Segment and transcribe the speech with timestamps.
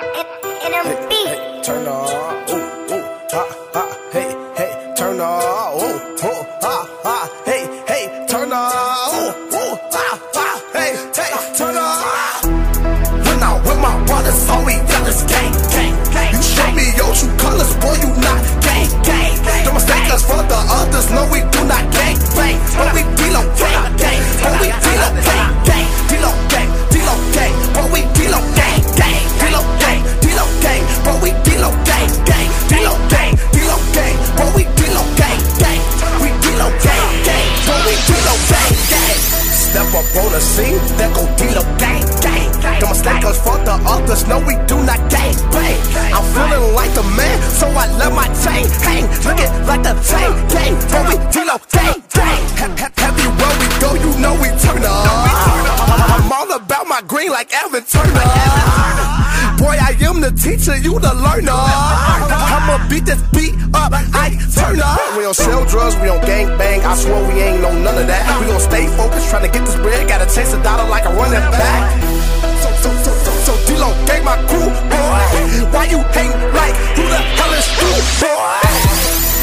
[0.00, 1.12] NMB.
[1.12, 2.08] Hey, turn up,
[2.50, 3.59] ooh, ooh, ha,
[40.20, 42.80] Step up on the scene, then go deal gang, gang.
[42.80, 45.80] Don't mistake us for the others, no, we do not gang, bang.
[46.12, 49.04] I'm feeling like the man, so I let my chain hang.
[49.24, 52.42] Looking like the chain gang, but we deal gang, gang.
[52.60, 55.08] He- he- Everywhere we go, you know we turn up.
[56.12, 58.28] I'm all about my green like Evan Turner.
[59.58, 61.52] Boy, I am the teacher, you the learner.
[61.52, 65.00] I'ma beat this beat up, I turn up.
[65.16, 66.84] We don't sell drugs, we don't gang bang.
[66.84, 67.59] I swear we ain't
[75.90, 77.90] you hang like who the hell is you,
[78.22, 78.62] boy?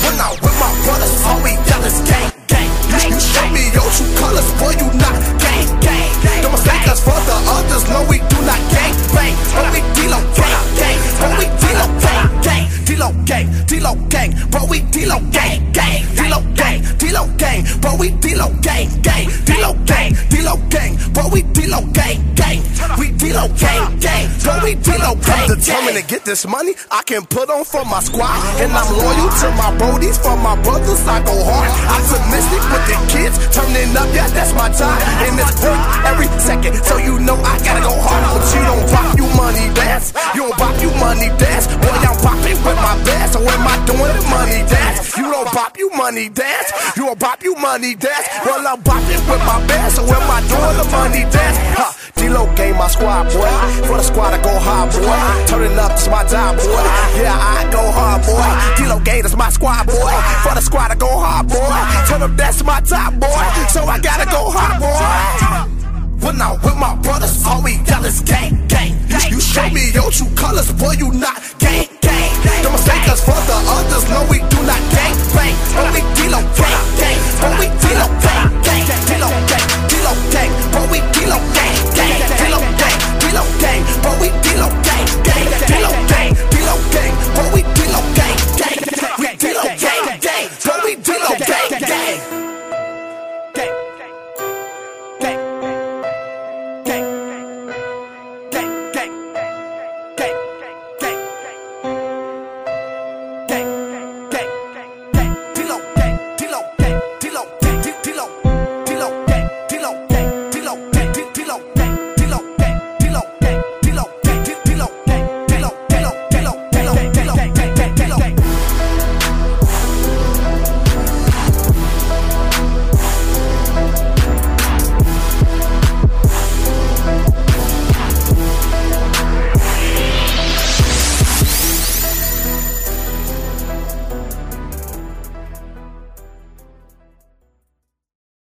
[0.04, 2.72] When I'm with my brothers, all we yell is gang, gang.
[2.88, 6.10] You, you show me your true colors, boy, you not gang, gang.
[6.42, 9.36] Don't mistake us for the others, no, we do not gang, bang.
[9.52, 11.00] But we DLOW gang, gang.
[11.20, 12.66] But we DLOW gang, gang.
[12.88, 14.32] DLOW gang, DLOW gang.
[14.52, 16.02] But we DLOW gang, gang.
[16.16, 17.60] DLOW gang, DLOW gang.
[17.82, 19.28] But we DLOW gang, gang.
[19.44, 20.96] DLOW gang, DLOW gang.
[21.14, 22.36] But we DLOW gang, gang.
[22.36, 22.47] Gang,
[23.46, 24.28] gang.
[24.42, 28.00] But we DLOW gang, Determined to get this money, I can put on for my
[28.00, 28.34] squad.
[28.58, 31.70] And I'm loyal to my brodies, for my brothers, I go hard.
[31.94, 35.02] I'm Optimistic with the kids, turning up, yeah, that's my time.
[35.28, 35.78] And it's work
[36.10, 38.24] every second, so you know I gotta go hard.
[38.34, 40.14] But you don't rock, you money dance.
[40.34, 41.68] You don't rock, you money dance.
[41.68, 45.18] Boy, I'm popping with my best, so am I doing the money dance?
[45.18, 46.72] You don't bop, you money dance.
[46.96, 48.28] You don't bop, you money dance.
[48.46, 51.58] Well, I'm bopping with my best, so am I doing the money dance?
[51.76, 51.97] Huh.
[52.28, 53.48] DLOW game my squad, boy.
[53.88, 55.48] For the squad, I go hard, boy.
[55.48, 56.84] Turning up, it's my job, boy.
[57.16, 59.04] Yeah, I go hard, boy.
[59.04, 60.12] Game is my squad, boy.
[60.44, 61.80] For the squad, I go hard, boy.
[62.10, 63.44] Turn up, that's my top, boy.
[63.70, 66.26] So I gotta go hard, boy.
[66.26, 69.00] When I'm with my brothers, all we yell is gang, gang.
[69.32, 71.38] You show me your true colors, boy, you not